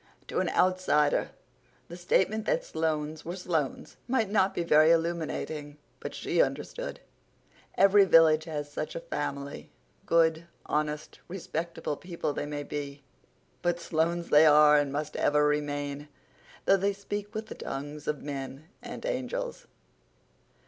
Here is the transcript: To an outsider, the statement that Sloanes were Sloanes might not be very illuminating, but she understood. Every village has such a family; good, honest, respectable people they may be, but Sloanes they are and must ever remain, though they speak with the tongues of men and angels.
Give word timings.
To 0.29 0.39
an 0.39 0.49
outsider, 0.49 1.29
the 1.87 1.95
statement 1.95 2.45
that 2.47 2.65
Sloanes 2.65 3.23
were 3.23 3.35
Sloanes 3.35 3.97
might 4.07 4.31
not 4.31 4.55
be 4.55 4.63
very 4.63 4.89
illuminating, 4.89 5.77
but 5.99 6.15
she 6.15 6.41
understood. 6.41 6.99
Every 7.77 8.03
village 8.05 8.45
has 8.45 8.67
such 8.67 8.95
a 8.95 8.99
family; 8.99 9.69
good, 10.07 10.47
honest, 10.65 11.19
respectable 11.27 11.97
people 11.97 12.33
they 12.33 12.47
may 12.47 12.63
be, 12.63 13.03
but 13.61 13.79
Sloanes 13.79 14.29
they 14.31 14.47
are 14.47 14.75
and 14.75 14.91
must 14.91 15.15
ever 15.17 15.45
remain, 15.47 16.07
though 16.65 16.77
they 16.77 16.93
speak 16.93 17.35
with 17.35 17.45
the 17.45 17.53
tongues 17.53 18.07
of 18.07 18.23
men 18.23 18.69
and 18.81 19.05
angels. 19.05 19.67